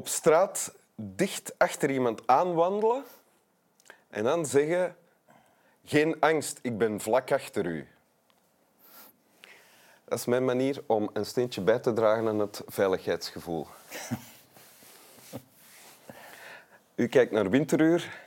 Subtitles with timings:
[0.00, 3.04] op straat dicht achter iemand aanwandelen
[4.10, 4.96] en dan zeggen:
[5.84, 7.88] Geen angst, ik ben vlak achter u.
[10.04, 13.66] Dat is mijn manier om een steentje bij te dragen aan het veiligheidsgevoel.
[16.94, 18.20] U kijkt naar Winteruur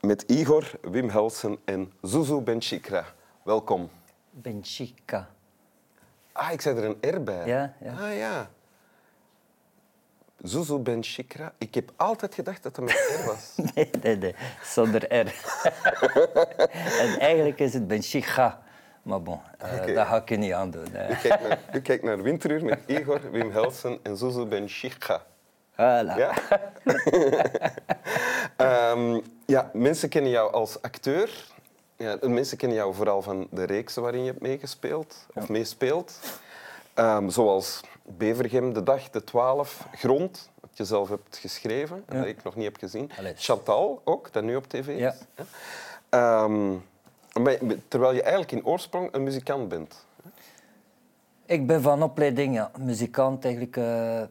[0.00, 3.04] met Igor, Wim Helsen en Zuzu Benchikra.
[3.42, 3.90] Welkom.
[4.30, 5.30] Benchica.
[6.32, 7.46] Ah, ik zei er een R bij.
[7.46, 7.92] Ja, ja.
[7.92, 8.50] Ah ja.
[10.42, 11.52] Zuzu Benchikra.
[11.58, 13.54] Ik heb altijd gedacht dat het met R was.
[13.74, 15.34] Nee, nee, nee, zonder R.
[17.02, 18.60] en eigenlijk is het Benchica.
[19.02, 19.40] Maar bon,
[19.80, 19.92] Oké.
[19.92, 20.86] dat ga ik je niet aandoen.
[20.92, 21.10] hè.
[21.10, 25.22] U kijkt naar, u kijkt naar Winteruur met Igor, Wim Helsen en Zuzu Benchikra.
[25.72, 26.16] Voilà.
[26.16, 26.32] Ja?
[28.56, 31.30] Ehm, ja, mensen kennen jou als acteur.
[31.96, 36.18] Ja, mensen kennen jou vooral van de reeksen waarin je hebt meegespeeld of meespeelt.
[36.94, 37.80] Ehm, zoals
[38.16, 42.20] Bevergem, De Dag, De Twaalf, Grond, dat je zelf hebt geschreven en Ja.
[42.20, 43.10] dat ik nog niet heb gezien.
[43.18, 43.32] Allee.
[43.36, 44.98] Chantal ook, dat nu op tv is.
[44.98, 45.14] Ja.
[46.08, 46.74] Ehm,
[47.88, 50.06] terwijl je eigenlijk in oorsprong een muzikant bent.
[51.46, 53.76] Ik ben van opleiding ja, muzikant eigenlijk.
[53.76, 54.22] eh,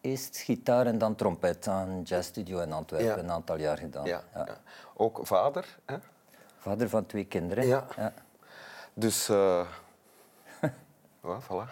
[0.00, 3.08] eerst gitaar en dan trompet aan Jazz Studio in Antwerpen.
[3.08, 3.18] Ja.
[3.18, 4.04] Een aantal jaar gedaan.
[4.04, 4.22] Ja.
[4.96, 5.78] Ook vader.
[5.84, 5.96] Hè?
[6.58, 7.66] Vader van twee kinderen.
[7.66, 7.86] Ja.
[7.96, 8.12] Ja.
[8.94, 9.60] Dus, eh
[11.22, 11.68] voilà.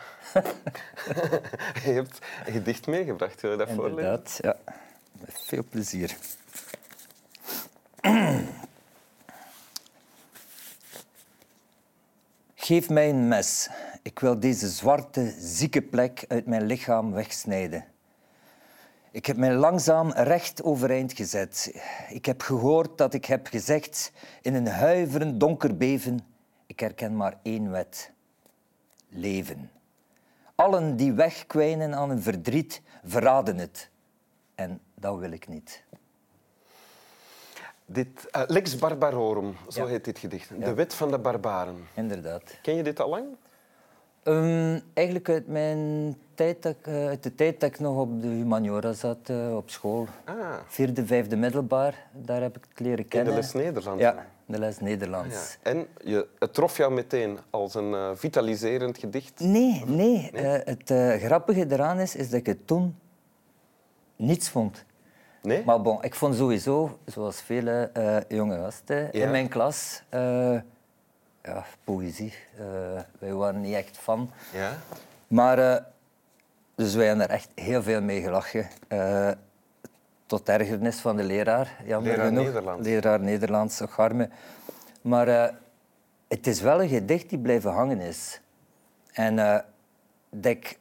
[1.85, 3.97] je hebt een gedicht meegebracht, wil je dat voorlezen?
[3.99, 4.57] Inderdaad, ja.
[5.13, 6.17] Met veel plezier.
[12.55, 13.69] Geef mij een mes.
[14.03, 17.85] Ik wil deze zwarte, zieke plek uit mijn lichaam wegsnijden.
[19.11, 21.73] Ik heb mij langzaam recht overeind gezet.
[22.09, 24.13] Ik heb gehoord dat ik heb gezegd
[24.43, 26.21] in een huiverend donker beven:
[26.67, 28.11] ik herken maar één wet:
[29.09, 29.71] leven.
[30.55, 33.91] Allen die wegkwijnen aan een verdriet, verraden het.
[34.55, 35.85] En dat wil ik niet.
[37.87, 39.89] Dit, eh, Lex Barbarorum, zo Ja.
[39.89, 40.49] heet dit gedicht.
[40.59, 40.65] Ja.
[40.65, 41.77] De wet van de barbaren.
[41.95, 42.59] Inderdaad.
[42.63, 43.25] Ken je dit al lang?
[44.23, 48.23] Ehm, eigenlijk uit, mijn tijd dat ik, eh, uit de tijd dat ik nog op
[48.23, 50.07] de humaniora zat, eh, op school.
[50.25, 50.37] Ah,
[50.67, 53.35] Vierde, vijfde middelbaar, daar heb ik het leren in kennen.
[53.35, 54.03] de les Nederlands.
[54.03, 54.85] Ja, de les Ja.
[54.85, 55.59] Nederlands.
[55.63, 59.41] En je, het trof jou meteen als een eh, vitaliserend gedicht.
[59.41, 60.31] Nee, nee.
[60.31, 62.99] eh, het eh, grappige eraan is, is dat ik het toen
[64.17, 64.85] niets vond.
[65.43, 65.65] Nee?
[65.65, 67.91] Maar bon, ik vond sowieso, zoals vele
[68.29, 69.25] jonge gasten Ja.
[69.25, 70.03] in mijn klas,
[71.43, 72.33] ja, poëzie.
[73.19, 74.31] wij waren niet echt van.
[74.53, 74.79] Ja?
[75.27, 75.87] Maar
[76.75, 78.69] dus wij hebben er echt heel veel mee gelachen.
[80.29, 81.77] Eh, tot ergernis van de leraar.
[81.85, 82.45] Jammer Leraar genoeg.
[82.45, 82.87] Nederlands.
[82.87, 84.29] Leraar Nederlands, ook arme.
[85.03, 85.55] Maar eh,
[86.29, 88.41] het is wel een gedicht die blijven hangen is.
[89.13, 89.61] En eh,
[90.31, 90.79] dat ik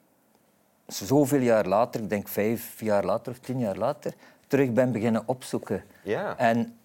[0.88, 4.14] zoveel jaar later, ik denk vijf jaar later of tien jaar later,
[4.48, 5.84] terug ben beginnen opzoeken.
[6.04, 6.38] Ja.
[6.38, 6.78] En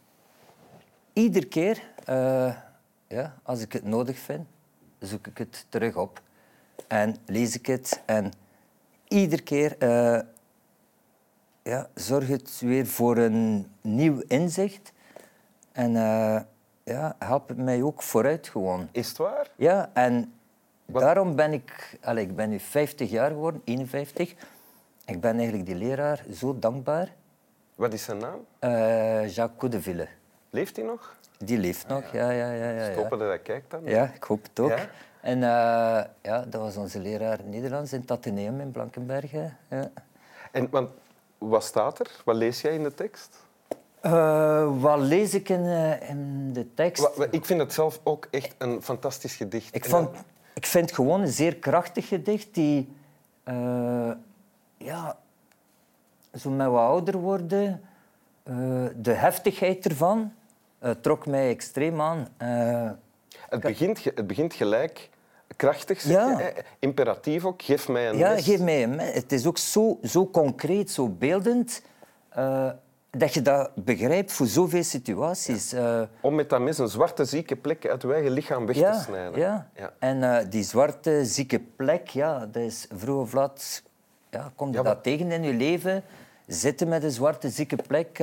[1.13, 2.55] iedere keer, eh,
[3.07, 4.47] ja, als ik het nodig vind,
[4.99, 6.21] zoek ik het terug op.
[6.89, 8.03] En lees ik het.
[8.07, 8.33] En
[9.09, 10.21] iedere keer eh,
[11.63, 14.93] ja, zorgt het weer voor een nieuw inzicht.
[15.73, 16.41] En eh,
[16.85, 18.89] ja, helpt het mij ook vooruit gewoon.
[18.93, 19.51] Is het waar?
[19.57, 20.33] Ja, en
[20.85, 21.99] Wat- daarom ben ik...
[22.03, 24.35] Allez, ik ben nu 50 jaar geworden, 51.
[25.05, 27.13] Ik ben eigenlijk die leraar zo dankbaar.
[27.75, 28.47] Wat is zijn naam?
[28.59, 30.09] Eh, Jacques Coudeville.
[30.51, 31.17] Leeft hij nog?
[31.39, 32.71] Die leeft nog, ja, ja, ja.
[32.71, 33.81] ja, hoop dat hij kijkt dan.
[33.85, 34.69] Ja, ik hoop het ook.
[34.71, 34.89] Ja?
[35.21, 39.51] En eh, ja, dat was onze leraar Nederlands in het Atheneum in Blankenberge.
[39.69, 39.91] Ja.
[40.53, 40.91] En want,
[41.49, 42.11] wat staat er?
[42.25, 43.37] Wat lees jij in de tekst?
[44.01, 47.09] Eh, wat lees ik in, eh, in de tekst?
[47.31, 49.75] Ik vind het zelf ook echt een fantastisch gedicht.
[49.75, 50.09] Ik, vond,
[50.55, 52.97] ik vind het gewoon een zeer krachtig gedicht die...
[53.45, 54.11] eh,
[54.77, 55.19] ja,
[56.35, 57.83] zo met wat ouder worden,
[58.97, 60.33] de heftigheid ervan
[61.01, 62.29] trok mij extreem aan.
[63.49, 65.11] Het begint, het begint gelijk
[65.57, 66.31] krachtig, zeg Ja.
[66.31, 66.51] je, hè?
[66.79, 67.63] imperatief ook.
[67.63, 68.45] Geef mij een Ja, mes.
[68.45, 69.15] geef mij een mes.
[69.15, 71.83] Het is ook zo, zo concreet, zo beeldend,
[72.29, 72.71] eh,
[73.11, 75.73] dat je dat begrijpt voor zoveel situaties.
[75.73, 78.93] Eh, Om met dat mes een zwarte zieke plek uit uw eigen lichaam weg ja,
[78.93, 79.39] te snijden.
[79.41, 79.69] ja.
[79.75, 79.93] Ja.
[79.99, 83.83] En eh, die zwarte, zieke plek, ja, dat is vroeg of laat...
[84.31, 86.03] Ja, kom je Ja, maar- dat tegen in je leven?
[86.47, 88.17] Zitten met een zwarte, zieke plek,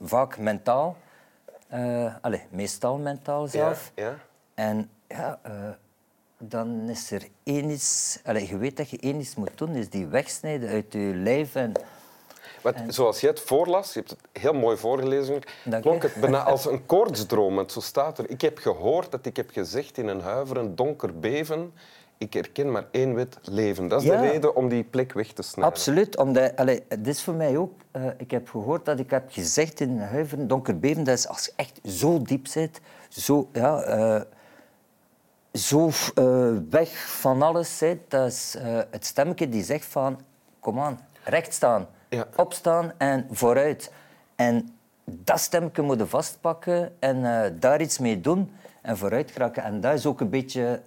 [0.00, 0.96] vaak mentaal.
[2.20, 3.92] Allez, meestal mentaal zelf.
[3.94, 4.14] ja.
[4.54, 5.38] En ja,
[6.38, 8.18] dan is er één iets...
[8.24, 11.54] Allez, je weet dat je één iets moet doen, is die wegsnijden uit je lijf.
[11.54, 11.72] En,
[12.62, 16.08] Wat, zoals jij het voorlas, je hebt het heel mooi voorgelezen, Dank klonk je.
[16.08, 17.54] het bijna als een koortsdroom.
[17.54, 21.18] Want zo staat er, ik heb gehoord dat ik heb gezegd in een huiverend donker
[21.18, 21.72] beven,
[22.18, 23.88] ik herken maar één wet, leven.
[23.88, 24.20] Dat is Ja.
[24.20, 25.72] de reden om die plek weg te snijden.
[25.74, 26.16] Absoluut.
[26.16, 27.72] Omdat, allee, het is voor mij ook...
[27.90, 31.52] eh, ik heb gehoord dat ik heb gezegd in Huiveren, donkerbeven, dat is als je
[31.56, 34.20] echt zo diep zit, zo, ja, eh,
[35.56, 40.20] zo eh, weg van alles zit, dat is eh, het stemmetje die zegt van,
[40.60, 42.26] kom aan, recht staan, Ja.
[42.36, 43.92] opstaan en vooruit.
[44.36, 49.62] En dat stemmetje moet je vastpakken en eh, daar iets mee doen en vooruit geraken.
[49.62, 50.82] En dat is ook een beetje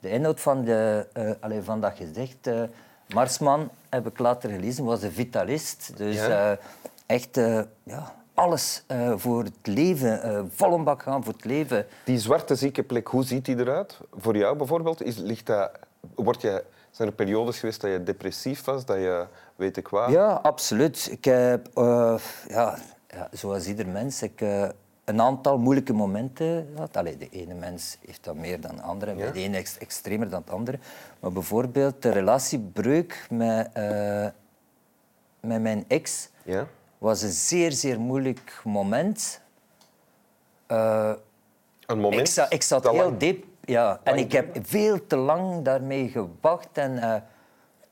[0.00, 1.06] de inhoud van, de,
[1.40, 2.50] allee, van dat gedicht.
[3.14, 5.96] Marsman, heb ik later gelezen, was een vitalist.
[5.96, 6.58] Dus Ja.
[7.06, 7.36] echt
[7.82, 11.86] ja, alles eh, voor het leven, eh vol een bak gaan voor het leven.
[12.04, 13.98] Die zwarte zieke plek, hoe ziet die eruit?
[14.16, 15.70] Voor jou bijvoorbeeld, is, ligt dat,
[16.14, 19.26] word je, zijn er periodes geweest dat je depressief was, dat je
[19.56, 20.10] weet ik wat?
[20.10, 21.08] Ja, absoluut.
[21.10, 22.18] Ik heb, eh,
[22.48, 24.40] ja, ja, zoals ieder mens, ik,
[25.04, 26.96] een aantal moeilijke momenten gehad.
[26.96, 29.30] Allee, de ene mens heeft dat meer dan de andere, Ja.
[29.30, 30.78] de ene ex- extremer dan de andere.
[31.20, 33.70] Maar bijvoorbeeld de relatiebreuk met,
[35.40, 36.66] met mijn ex Ja?
[36.98, 39.40] Was een zeer, zeer moeilijk moment.
[40.66, 41.12] Eh,
[41.86, 42.20] Een moment?
[42.20, 43.18] ik, zat, ik zat heel lang.
[43.18, 43.44] diep.
[43.60, 44.00] Ja.
[44.04, 46.68] En ik heb veel te lang daarmee gewacht.
[46.78, 47.20] En eh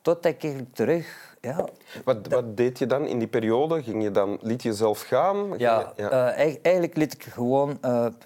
[0.03, 1.37] tot ik eigenlijk terug...
[1.41, 1.65] Ja,
[2.05, 3.83] Wat, wat deed je dan in die periode?
[3.83, 5.59] Ging je dan, liet je zelf gaan?
[5.59, 7.79] Ja, eh, eig- eigenlijk liet ik gewoon...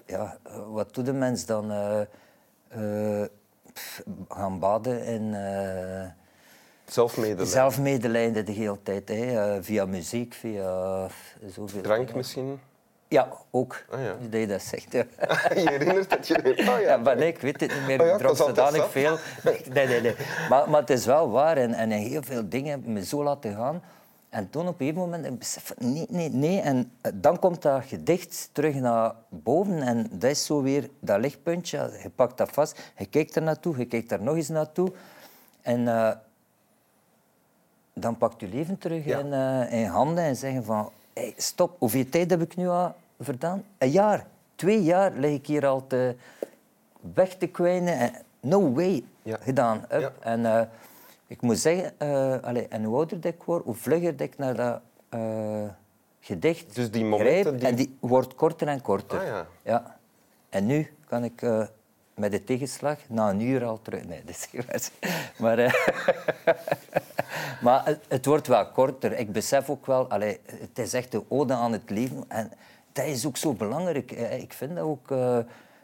[0.05, 0.37] ja,
[0.67, 1.71] wat doet de mens dan?
[4.29, 6.20] Gaan baden en uh,
[6.91, 7.47] Zelfmedelijden.
[7.47, 9.09] zelfmedelijden de hele tijd.
[9.09, 11.07] Hè, eh, via muziek, via
[11.47, 12.17] zoveel Drank dingen.
[12.17, 12.59] misschien?
[13.07, 13.83] Ja, ook.
[13.89, 14.15] Ah, ja.
[14.29, 14.91] Dat je dat zegt.
[14.91, 15.03] Ja.
[15.63, 16.55] je herinnert dat je...
[16.59, 16.97] Oh Ja, ja.
[16.97, 18.01] maar nee, ik weet het niet meer.
[18.01, 19.17] Oh ja, ik dronk zodanig veel.
[19.73, 20.15] Nee, nee, nee.
[20.49, 21.57] Maar, maar het is wel waar.
[21.57, 23.83] En, en heel veel dingen hebben me zo laten gaan.
[24.29, 26.59] En toen op een gegeven moment ik besef nee, nee, nee.
[26.59, 29.81] En eh, dan komt dat gedicht terug naar boven.
[29.81, 31.99] En dat is zo weer dat lichtpuntje.
[32.03, 32.91] Je pakt dat vast.
[32.97, 33.77] Je kijkt er naartoe.
[33.77, 34.91] Je kijkt daar nog eens naartoe.
[35.61, 36.11] En eh,
[37.93, 39.19] dan pakt je leven terug Ja.
[39.19, 40.89] in, eh, in handen en zeggen van...
[41.13, 43.63] Hey, stop, hoeveel tijd heb ik nu al verdaan?
[43.77, 44.25] Een jaar.
[44.55, 46.15] Twee jaar lig ik hier al te
[47.13, 47.97] weg te kwijnen.
[47.97, 49.37] En no way Ja.
[49.41, 49.85] gedaan.
[50.19, 50.61] En eh,
[51.27, 54.81] ik moet zeggen, eh, allee, en hoe ouder ik word, hoe vlugger ik naar dat
[56.19, 59.19] gedicht Dus die momenten die- En die wordt korter en korter.
[59.19, 59.45] Ah, ja.
[59.63, 59.97] Ja.
[60.49, 61.41] En nu kan ik
[62.21, 64.05] met de tegenslag na een uur al terug...
[64.05, 64.91] Nee, dat is.
[65.37, 65.73] Maar, eh,
[67.65, 69.11] maar het, wordt wel korter.
[69.19, 70.09] Ik besef ook wel...
[70.09, 72.23] Allee, het is echt de ode aan het leven.
[72.27, 72.51] En
[72.91, 74.11] dat is ook zo belangrijk.
[74.11, 75.11] Ik vind dat ook...
[75.11, 75.37] eh,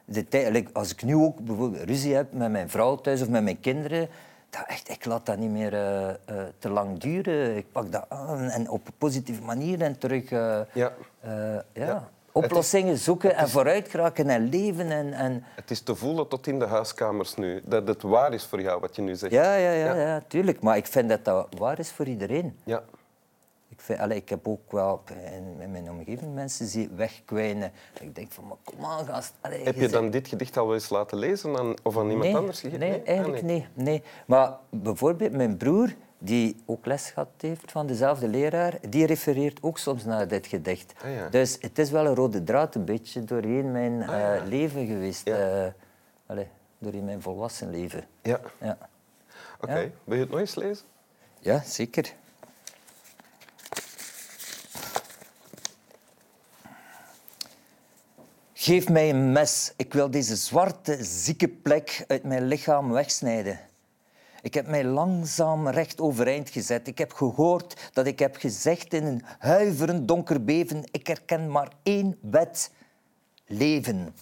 [0.06, 3.44] de tijd, als ik nu ook bijvoorbeeld ruzie heb met mijn vrouw thuis of met
[3.44, 4.10] mijn kinderen...
[4.50, 7.58] Dat echt, ik laat dat niet meer eh, te lang duren.
[7.58, 10.30] Ik pak dat aan en op een positieve manier en terug...
[10.30, 10.68] Ja.
[10.74, 10.94] ja.
[11.74, 12.10] Ja.
[12.38, 14.92] Oplossingen zoeken en vooruit geraken en leven.
[14.92, 15.44] En, en...
[15.56, 17.62] Het is te voelen tot in de huiskamers nu.
[17.66, 19.32] Dat het waar is voor jou, wat je nu zegt.
[19.34, 20.08] Ja, ja, ja, Ja.
[20.08, 20.22] ja.
[20.28, 20.62] tuurlijk.
[20.62, 22.58] Maar ik vind dat dat waar is voor iedereen.
[22.64, 22.84] Ja.
[23.70, 25.02] Ik, vind, allee, ik heb ook wel
[25.34, 27.72] in, in mijn omgeving mensen die wegkwijnen.
[28.00, 29.34] Ik denk van, maar kom aan, gast.
[29.42, 32.36] Allee, Heb je dan dit gedicht al eens laten lezen aan, of aan iemand nee,
[32.36, 32.80] anders gegeven?
[32.80, 33.68] Nee, Ah, eigenlijk nee.
[33.74, 34.04] nee.
[34.28, 39.78] Maar bijvoorbeeld mijn broer, die ook les gehad heeft van dezelfde leraar, die refereert ook
[39.78, 40.94] soms naar dit gedicht.
[41.04, 41.30] Ah, ja.
[41.30, 44.36] Dus het is wel een rode draad een beetje doorheen mijn Ah, ja.
[44.36, 45.26] eh, leven geweest.
[45.28, 45.66] Ja.
[45.66, 45.72] eh,
[46.26, 46.48] allee,
[46.80, 48.06] doorheen mijn volwassen leven.
[48.22, 48.40] Ja.
[48.62, 48.78] Ja,
[49.62, 49.92] Oké.
[50.04, 50.86] Wil je het nog eens lezen?
[51.40, 52.14] ja zeker.
[58.54, 59.74] Geef mij een mes.
[59.76, 63.60] Ik wil deze zwarte, zieke plek uit mijn lichaam wegsnijden.
[64.42, 66.88] Ik heb mij langzaam recht overeind gezet.
[66.88, 70.84] Ik heb gehoord dat ik heb gezegd in een huiverend donker beven.
[70.92, 72.72] Ik herken maar één wet.
[73.46, 74.16] Leven.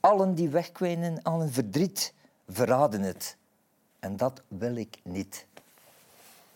[0.00, 2.14] Allen die wegkwijnen aan een verdriet,
[2.48, 3.36] verraden het.
[4.00, 5.46] En dat wil ik niet.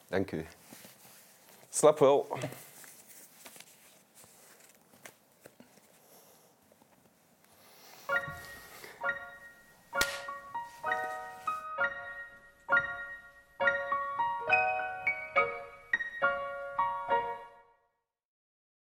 [0.09, 0.47] Dank u.
[1.69, 2.29] Slap wel.